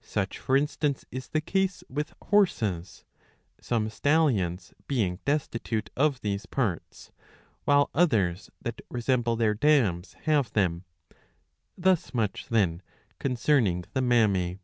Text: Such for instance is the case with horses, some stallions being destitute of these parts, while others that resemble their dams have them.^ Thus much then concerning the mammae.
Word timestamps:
Such 0.00 0.38
for 0.38 0.56
instance 0.56 1.04
is 1.10 1.28
the 1.28 1.42
case 1.42 1.84
with 1.90 2.14
horses, 2.30 3.04
some 3.60 3.90
stallions 3.90 4.72
being 4.88 5.18
destitute 5.26 5.90
of 5.94 6.22
these 6.22 6.46
parts, 6.46 7.12
while 7.66 7.90
others 7.92 8.48
that 8.62 8.80
resemble 8.88 9.36
their 9.36 9.52
dams 9.52 10.14
have 10.22 10.50
them.^ 10.54 10.84
Thus 11.76 12.14
much 12.14 12.46
then 12.48 12.80
concerning 13.18 13.84
the 13.92 14.00
mammae. 14.00 14.58